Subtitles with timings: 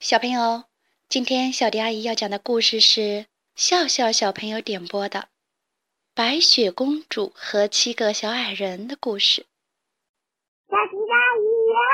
[0.00, 0.62] 小朋友，
[1.08, 5.18] 今天小迪阿姨要讲的故事是笑笑小朋友点播的
[6.14, 9.44] 《白雪公主和七个小矮人》的故事。
[10.68, 11.90] 小迪阿姨你好，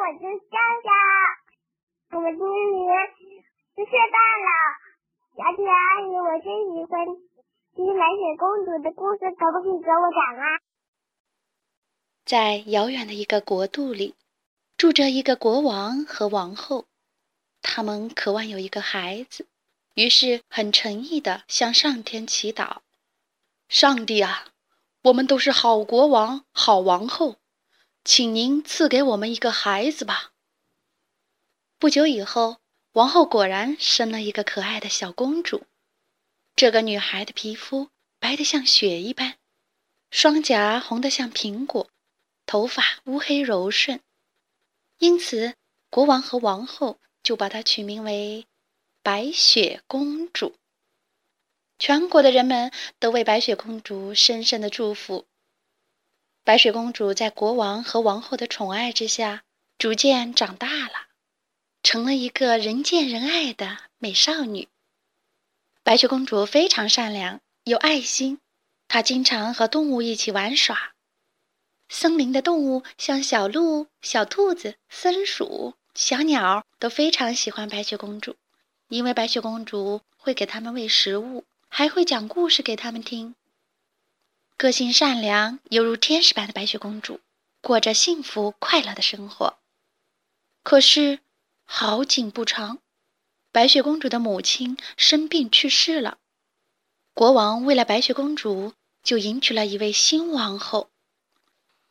[0.00, 4.48] 我是笑笑，我们今年四岁半了。
[5.36, 7.04] 小迪阿姨，我最喜欢
[7.76, 10.44] 听白雪公主的故事，可不可以给我讲啊？
[12.24, 14.14] 在遥远的一个国度里，
[14.78, 16.86] 住着一个国王和王后。
[17.76, 19.48] 他们渴望有一个孩子，
[19.94, 22.82] 于是很诚意地向上天祈祷
[23.68, 24.46] ：“上帝啊，
[25.02, 27.40] 我们都是好国王、好王后，
[28.04, 30.30] 请您赐给我们一个孩子吧。”
[31.80, 32.58] 不久以后，
[32.92, 35.64] 王后果然生了一个可爱的小公主。
[36.54, 37.88] 这个女孩的皮肤
[38.20, 39.36] 白得像雪一般，
[40.12, 41.90] 双颊红得像苹果，
[42.46, 44.00] 头发乌黑柔顺，
[44.98, 45.56] 因此
[45.90, 47.00] 国王和王后。
[47.24, 48.46] 就把它取名为
[49.02, 50.54] 白雪公主。
[51.76, 55.26] 全国的人们都为白雪公主深深的祝福。
[56.44, 59.42] 白雪公主在国王和王后的宠爱之下，
[59.78, 61.08] 逐渐长大了，
[61.82, 64.68] 成了一个人见人爱的美少女。
[65.82, 68.38] 白雪公主非常善良，有爱心，
[68.86, 70.94] 她经常和动物一起玩耍。
[71.88, 75.74] 森林的动物像小鹿、小兔子、松鼠。
[75.94, 78.34] 小鸟都非常喜欢白雪公主，
[78.88, 83.36] 因为白雪公主会给它们喂食物，还会讲故事给它们听。
[84.56, 87.20] 个性善良，犹如天使般的白雪公主，
[87.60, 89.58] 过着幸福快乐的生活。
[90.64, 91.20] 可是
[91.64, 92.80] 好景不长，
[93.52, 96.18] 白雪公主的母亲生病去世了。
[97.14, 100.90] 国王为了白雪公主，就迎娶了一位新王后。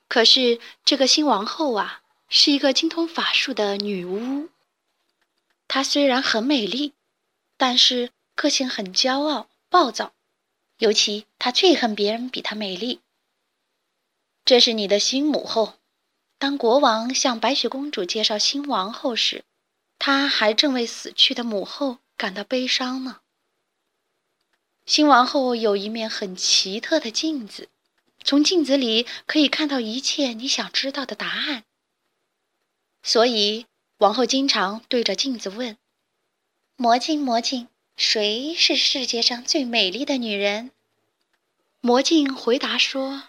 [0.09, 2.01] 可是这个新王后啊。
[2.27, 4.49] 是一个精通法术的女巫。
[5.67, 6.93] 她虽然很美丽，
[7.57, 10.13] 但是个性很骄傲、暴躁，
[10.77, 13.01] 尤其她最恨别人比她美丽。
[14.45, 15.79] 这是你的新母后。
[16.37, 19.45] 当国王向白雪公主介绍新王后时，
[19.97, 23.21] 她还正为死去的母后感到悲伤呢。
[24.85, 27.69] 新王后有一面很奇特的镜子，
[28.25, 31.63] 从镜子里可以看到一切你想知道的答案。
[33.03, 33.65] 所以，
[33.97, 35.77] 王后经常对着镜子问
[36.77, 40.71] ：“魔镜，魔镜，谁是世界上最美丽的女人？”
[41.81, 43.23] 魔镜回答说：“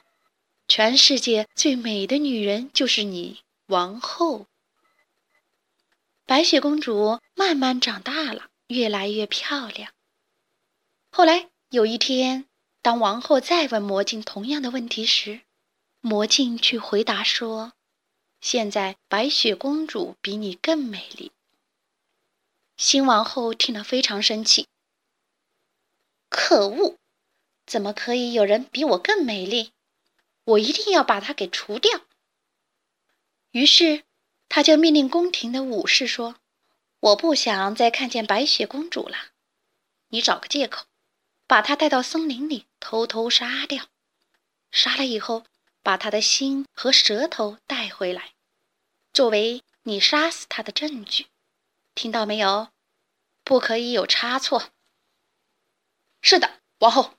[0.68, 4.46] 全世界最美的女人就是你，王后。”
[6.24, 9.92] 白雪公主慢慢长大了，越来越漂亮。
[11.10, 12.46] 后来有一天，
[12.80, 15.40] 当王后再问魔镜同样的问题时，
[16.00, 17.72] 魔镜却回答说。
[18.44, 21.32] 现在白雪公主比你更美丽。
[22.76, 24.68] 新王后听了非常生气。
[26.28, 26.98] 可恶，
[27.64, 29.72] 怎么可以有人比我更美丽？
[30.44, 32.02] 我一定要把她给除掉。
[33.52, 34.04] 于是，
[34.50, 36.36] 他就命令宫廷的武士说
[37.00, 39.30] ：“我不想再看见白雪公主了。
[40.08, 40.84] 你找个借口，
[41.46, 43.86] 把她带到森林里偷偷杀掉。
[44.70, 45.46] 杀了以后，
[45.82, 48.32] 把她的心和舌头带回来。”
[49.14, 51.28] 作为你杀死他的证据，
[51.94, 52.70] 听到没有？
[53.44, 54.72] 不可以有差错。
[56.20, 57.14] 是的，王后。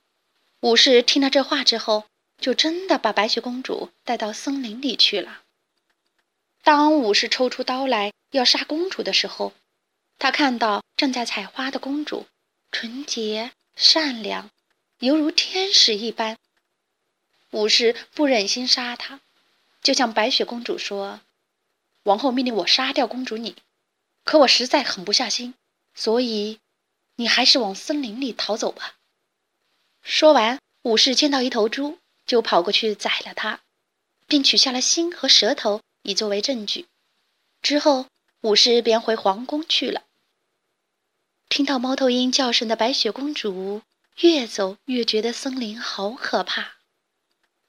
[0.59, 2.03] 武士听了这话之后，
[2.37, 5.43] 就真的把白雪公主带到森林里去了。
[6.63, 9.53] 当武士抽出刀来要杀公主的时候，
[10.19, 12.27] 他看到正在采花的公主，
[12.73, 14.51] 纯洁善良，
[14.99, 16.37] 犹如天使一般。
[17.51, 19.21] 武士不忍心杀她，
[19.81, 21.21] 就向白雪公主说。
[22.05, 23.55] 王后命令我杀掉公主你，
[24.23, 25.55] 可我实在狠不下心，
[25.95, 26.59] 所以
[27.15, 28.93] 你还是往森林里逃走吧。
[30.03, 33.61] 说完，武士见到一头猪，就跑过去宰了它，
[34.27, 36.85] 并取下了心和舌头以作为证据。
[37.63, 38.05] 之后，
[38.41, 40.03] 武士便回皇宫去了。
[41.49, 43.81] 听到猫头鹰叫声的白雪公主，
[44.19, 46.75] 越走越觉得森林好可怕。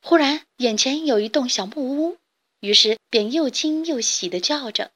[0.03, 2.19] 忽然，眼前有一栋小木屋。
[2.67, 4.91] 于是便又惊又喜地叫着：“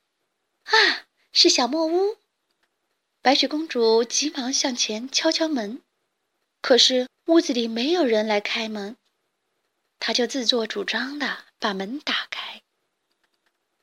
[0.66, 2.16] 啊，是小木屋！”
[3.22, 5.80] 白雪公主急忙向前敲敲门，
[6.60, 8.96] 可是屋子里没有人来开门。
[10.00, 12.62] 她就自作主张地把门打开。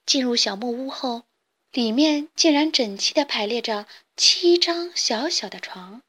[0.06, 1.24] 进入小木屋后，
[1.72, 3.88] 里面竟然整齐地排列着
[4.18, 6.02] 七张小小的床。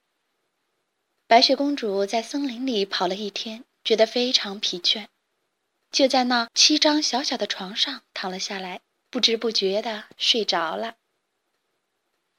[1.29, 5.07] 白雪公主在森林里跑了一天，觉得非常疲倦。
[5.91, 8.81] 就在那七张小小的床上躺了下来，
[9.11, 10.97] 不知不觉的睡着了。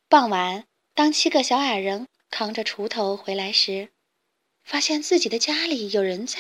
[0.08, 3.92] 傍晚，当七个小矮人扛着锄头回来时，
[4.64, 6.40] 发现自己的家里有人在，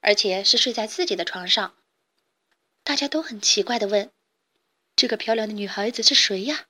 [0.00, 1.74] 而且是睡在自己的床上。
[2.84, 4.12] 大家都很奇怪的问
[4.94, 6.66] ：“这个漂亮的女孩子是谁呀？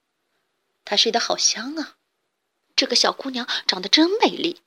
[0.84, 1.96] 她睡得好香啊！
[2.75, 4.62] 这个小姑娘长得真美丽。”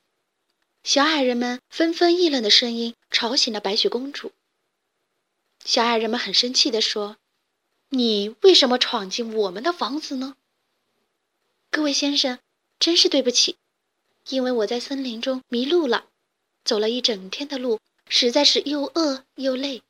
[0.83, 4.31] 小矮人们纷纷议论的声音吵醒了白雪公主。
[5.63, 7.17] 小矮人们很生气地说
[7.89, 10.35] ：“你为什么闯进我们的房子呢？”
[11.69, 12.39] 各位先生，
[12.79, 13.57] 真是对不起，
[14.29, 16.05] 因为我在森林中迷路了，
[16.63, 19.83] 走了一整天的路，实在是又饿又累。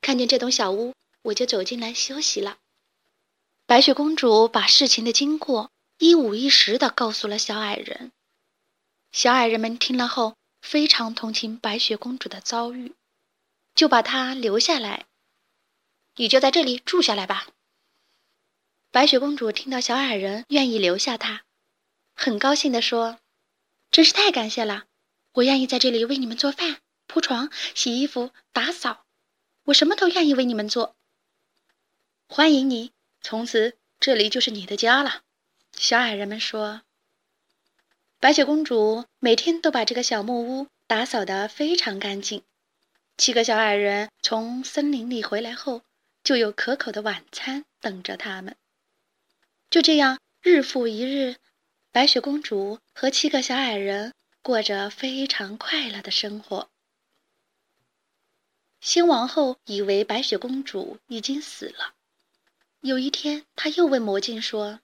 [0.00, 2.58] 看见这栋小屋，我就走进来休息了。
[3.66, 8.12] 白雪公主把事情的经过一五一十地告诉了小矮人。
[9.12, 12.94] 小矮人们听了后，非常同情白雪公主的遭遇，
[13.74, 15.04] 就把她留下来。
[16.18, 17.46] 你就在这里住下来吧。
[18.90, 21.42] 白雪公主听到小矮人愿意留下她，
[22.12, 23.18] 很高兴地说
[23.90, 24.86] ：“真是太感谢了！
[25.34, 29.04] 我愿意在这里为你们做饭、铺床、洗衣服、打扫。”
[29.66, 30.96] 我什么都愿意为你们做。
[32.26, 35.22] 欢迎你，从此这里就是你的家了。
[35.76, 36.82] 小矮人们说。
[38.18, 42.42] 白雪公主每天都把这个小木屋打扫得非常干净。
[43.16, 45.82] 七个小矮人从森林里回来后，
[46.28, 48.54] 就有可口的晚餐等着他们。
[49.70, 51.36] 就这样，日复一日，
[51.90, 56.68] 白雪公主和七个小矮人过着非常快乐的生活。
[58.78, 61.94] 新王后以为白雪公主已经死了。
[62.82, 64.80] 有一天，她又问魔镜说：“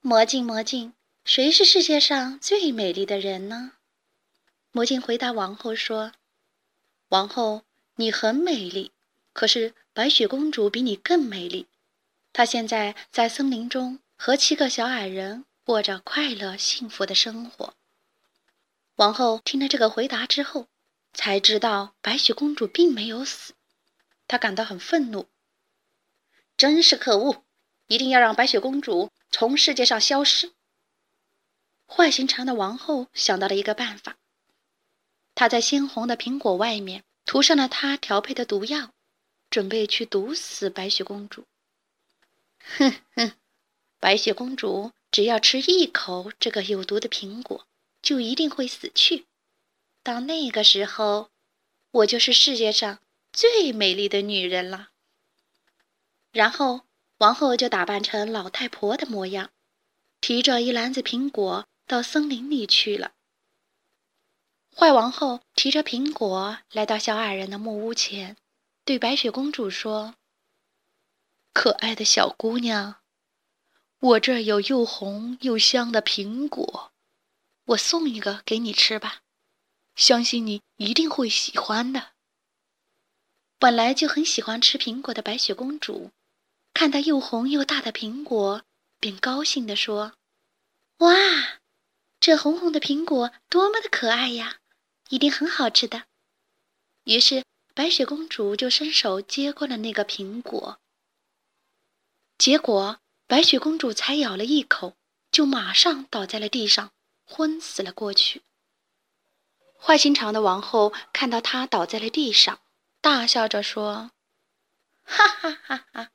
[0.00, 0.94] 魔镜，魔镜，
[1.26, 3.72] 谁是世界上最美丽的人呢？”
[4.72, 6.12] 魔镜回答王后说
[7.10, 7.64] ：“王后，
[7.96, 8.92] 你很美丽，
[9.34, 11.68] 可是白雪公主比你更美丽。
[12.34, 17.72] 她现在在森林中和七个小矮人过着快乐幸福的生活。”
[18.96, 20.68] 王后听了这个回答之后。
[21.18, 23.54] 才知道白雪公主并没有死，
[24.28, 25.30] 她感到很愤怒。
[26.58, 27.42] 真是可恶！
[27.86, 30.52] 一定要让白雪公主从世界上消失。
[31.86, 34.18] 坏心肠的王后想到了一个办法，
[35.34, 38.92] 她在鲜红的苹果外面涂上了她调配的毒药，
[39.50, 41.44] 准备去毒死白雪公主。
[42.58, 43.32] 哼哼，
[44.00, 47.66] 白雪公主只要吃一口这个有毒的苹果，
[48.02, 49.26] 就一定会死去。
[50.02, 51.30] 到那个时候，
[51.90, 53.00] 我就是世界上
[53.32, 54.90] 最美丽的女人了。
[56.32, 56.82] 然后，
[57.18, 59.50] 王后就打扮成老太婆的模样，
[60.20, 63.12] 提着一篮子苹果到森林里去了。
[64.74, 68.36] 坏王后提着苹果来到小矮人的木屋前，
[68.86, 70.14] 对白雪公主说
[71.52, 73.02] ：“可爱的小姑娘，
[73.98, 76.92] 我这有又红又香的苹果，
[77.64, 79.22] 我送一个给你吃吧。”
[79.96, 82.12] 相信你一定会喜欢的。
[83.58, 86.12] 本来就很喜欢吃苹果的白雪公主，
[86.72, 88.62] 看到又红又大的苹果，
[89.00, 90.12] 便高兴地说
[90.98, 91.12] ：“哇，
[92.20, 94.58] 这红红的苹果多么的可爱呀，
[95.08, 96.04] 一定很好吃的。”
[97.02, 97.42] 于是
[97.76, 100.80] 白雪公主就伸手接过了那个苹果。
[102.38, 104.96] 结果白雪公主才咬了一口，
[105.30, 106.92] 就马上倒在了地上，
[107.26, 108.40] 昏死了过去。
[109.78, 112.60] 坏心肠的王后看到她倒在了地上，
[113.02, 114.10] 大笑着说
[115.04, 116.12] ：“哈哈哈哈！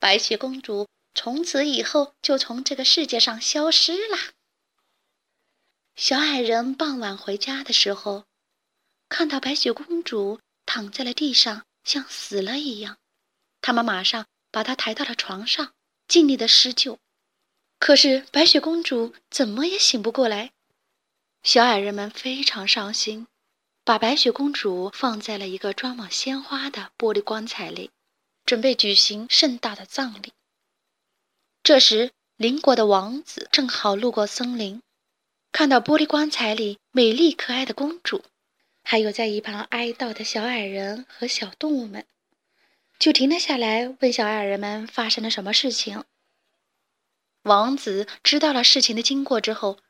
[0.00, 4.18] 白雪公主从此以后就从这个世界上消失了。”
[5.94, 8.24] 小矮人傍晚回家的时候，
[9.08, 12.98] 看到白雪公主躺在了地上，像死了一样，
[13.62, 15.72] 他们马上把她抬到了床上，
[16.06, 16.98] 尽力的施救。
[17.78, 20.52] 可是白雪公主怎么也醒不过来。
[21.42, 23.26] 小矮人们非常伤心，
[23.84, 27.90] 把白雪公主放在了一个装满鲜花的玻璃棺材里，
[28.44, 30.32] 准备举行盛大的葬礼。
[31.62, 34.82] 这时，邻国的王子正好路过森林，
[35.52, 38.24] 看到玻璃棺材里美丽可爱的公主，
[38.88, 42.06] 还有在一旁哀悼的小矮人和小动物们，
[43.00, 46.04] 就停了下来，问小矮人们发生了什么事情。
[47.42, 49.80] 王子知道了事情的经过之后。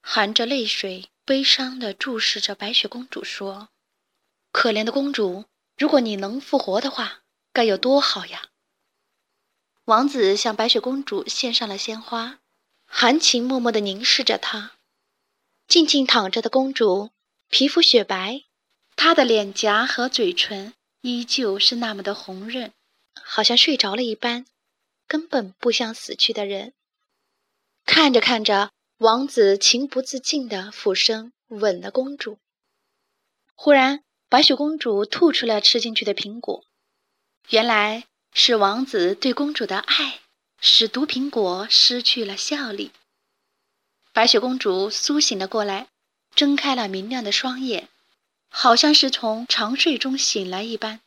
[0.00, 3.68] 含着泪水，悲伤地注视着白雪公主，说
[4.50, 5.44] ：“可怜的公主，
[5.76, 8.44] 如果你能复活的话，该有多好呀！”
[9.84, 12.38] 王子向白雪公主献上了鲜花，
[12.86, 14.72] 含情脉脉地凝视着她。
[15.66, 17.10] 静静躺着的公主，
[17.48, 18.42] 皮肤雪白，
[18.94, 22.72] 她的脸颊和嘴唇依旧是那么的红润，
[23.14, 24.46] 好像睡着了一般，
[25.06, 26.74] 根本不像死去的人。
[27.86, 32.38] 看着看着，王子情不自禁地俯身吻了公主。
[33.54, 36.64] 忽然，白雪公主吐出了吃进去的苹果，
[37.48, 40.20] 原来是王子对公主的爱
[40.60, 42.92] 使毒苹果失去了效力。
[44.12, 45.88] 白雪公主苏醒了过来，
[46.38, 47.88] 睁开了明亮的双眼，
[48.48, 51.00] 好像是从长睡中醒来一般。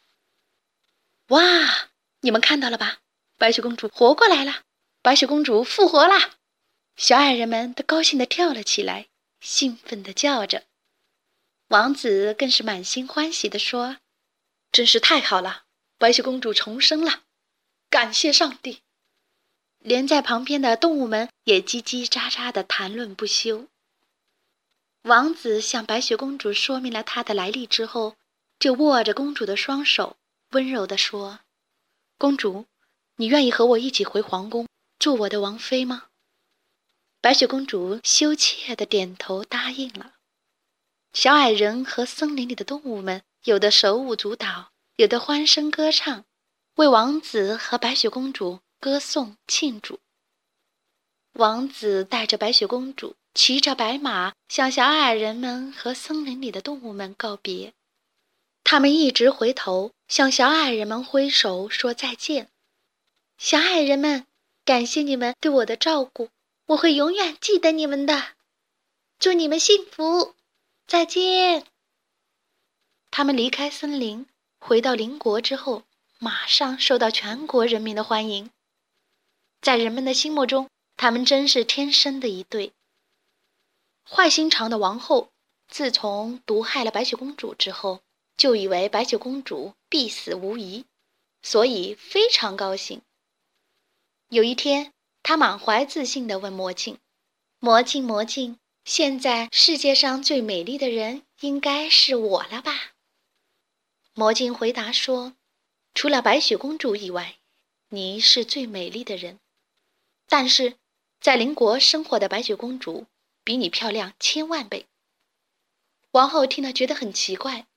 [1.28, 1.88] 哇，
[2.20, 2.98] 你们看到了吧？
[3.38, 4.64] 白雪公主活过来了！
[5.02, 6.32] 白雪公主复活啦！
[6.98, 9.08] 小矮人们都高兴地跳了起来，
[9.40, 10.66] 兴奋地叫着。
[11.70, 14.00] 王子更是满心欢喜地说
[14.74, 15.64] ：“真是太好了，
[15.98, 17.22] 白雪公主重生了，
[17.90, 18.82] 感谢上帝！”
[19.80, 23.70] 连在旁边的动物们也叽叽喳喳地谈论不休。
[25.04, 28.16] 王子向白雪公主说明了他的来历之后，
[28.60, 30.18] 就握着公主的双手，
[30.52, 31.40] 温柔地说
[32.20, 32.68] ：“公主，
[33.16, 34.68] 你愿意和我一起回皇宫，
[35.00, 36.10] 做我的王妃吗？”
[37.20, 40.14] 白雪公主羞怯地点头答应了。
[41.14, 46.26] 小矮人和森林里的动物们，有的手舞足蹈，有的欢声歌唱，
[46.76, 50.00] 为王子和白雪公主歌颂庆祝。
[51.34, 57.74] 王子带着白雪公主，骑着白马，向小矮人们和森林里的动物们告别。
[58.64, 62.50] 他们一直回头向小矮人们挥手说再见。
[63.38, 64.28] 小矮人们，
[64.64, 66.30] 感谢你们对我的照顾。
[66.68, 68.34] 我会永远记得你们的，
[69.18, 70.36] 祝你们幸福，
[70.86, 71.66] 再见。
[73.10, 74.28] 他们离开森林，
[74.60, 75.84] 回到邻国之后，
[76.20, 78.52] 马上受到全国人民的欢迎。
[79.62, 82.72] 在人们的心目中，他们真是天生的一对。
[84.04, 85.32] 坏心肠的王后
[85.68, 88.02] 自从毒害了白雪公主之后，
[88.38, 90.86] 就以为白雪公主必死无疑，
[91.42, 93.02] 所以非常高兴。
[94.30, 94.94] 有一天。
[95.24, 96.98] 她满怀自信地问魔镜
[97.62, 102.94] ：“魔镜，魔镜，现在世界上最美丽的人应该是我了吧？”
[104.16, 105.36] 魔镜回答说
[105.94, 107.36] ：“除了白雪公主以外，
[107.90, 109.40] 你是最美丽的人。
[110.28, 110.80] 但是，
[111.20, 113.06] 在邻国生活的白雪公主
[113.44, 114.88] 比你漂亮千万倍。”
[116.12, 117.68] 王后听了觉得很奇怪，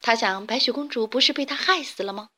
[0.00, 2.30] 她想：白雪公主不是被他害死了吗？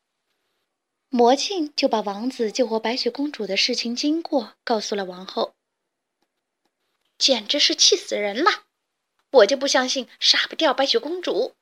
[1.08, 5.54] 魔镜就把王子救活白雪公主的事情经过告诉了王后，
[7.16, 8.64] 简直是气死人了！
[9.30, 11.54] 我就不相信杀不掉白雪公主。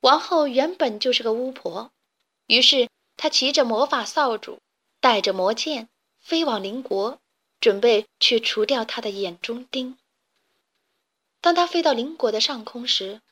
[0.00, 1.92] 王后原本就是个巫婆，
[2.48, 4.58] 于是她骑着魔法扫帚，
[5.00, 7.21] 带着魔剑飞往邻国，
[7.62, 9.96] 准备去除掉他的眼中钉。
[11.40, 13.22] 当他飞到邻国的上空时，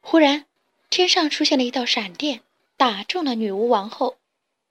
[0.00, 0.46] 忽然
[0.88, 2.42] 天上出现了一道闪电，
[2.76, 4.18] 打中了女巫王后。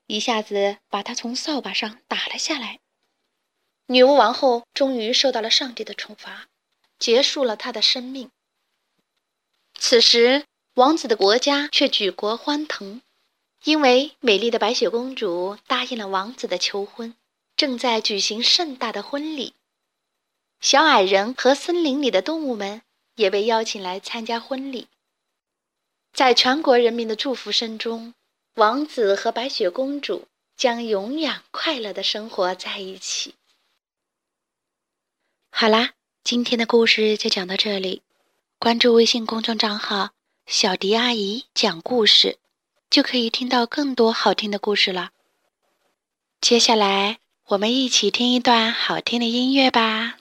[0.07, 2.79] 一下子把他从扫把上打了下来。
[3.87, 6.47] 女巫王后终于受到了上帝的惩罚，
[6.97, 8.31] 结束了她的生命。
[9.77, 13.01] 此时，王子的国家却举国欢腾，
[13.65, 17.15] 因为美丽的白雪公主答应了王子的求婚，
[17.61, 19.53] 正在举行盛大的婚礼。
[20.59, 22.81] 小矮人和森林里的动物们
[23.17, 24.87] 也被邀请来参加婚礼。
[26.11, 28.15] 在全国人民的祝福声中。
[28.55, 30.27] 王子和白雪公主
[30.57, 33.35] 将永远快乐的生活在一起。
[35.51, 38.01] 好啦，今天的故事就讲到这里。
[38.59, 40.09] 关注微信公众账号
[40.47, 42.39] “小迪阿姨讲故事”，
[42.91, 45.11] 就可以听到更多好听的故事了。
[46.41, 47.20] 接下来，
[47.51, 50.15] 我们一起听一段好听的音乐吧。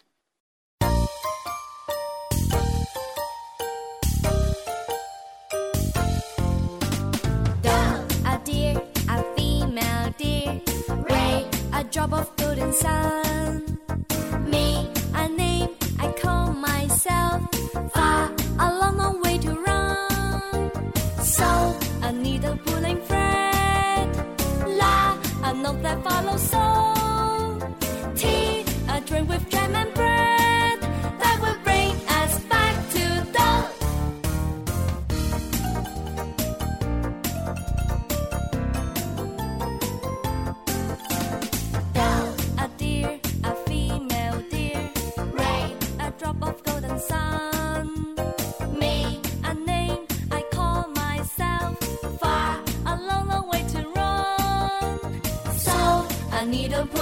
[11.93, 13.65] drop of golden sun.
[14.49, 17.43] Me, a name I call myself.
[17.93, 20.71] Far a long, long way to run.
[21.23, 21.49] So
[22.03, 24.09] a needle pulling thread.
[24.81, 26.70] La, a note that follows so.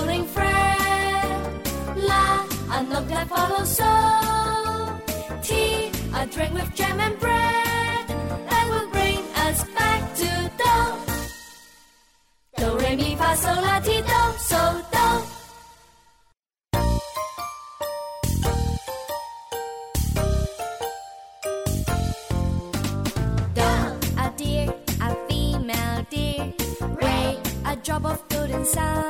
[0.09, 1.62] feeling friend.
[1.97, 3.93] La, a note that follows so.
[5.43, 8.09] Tea, a drink with jam and bread.
[8.49, 10.31] That will bring us back to
[10.62, 10.77] do.
[12.57, 14.99] Do, re, mi, fa, sol, la, ti, do, so, do.
[27.85, 29.08] drop of golden sun.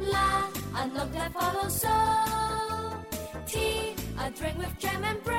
[0.00, 1.96] La, a note that follows so.
[3.46, 5.37] Tea, a drink with jam and bread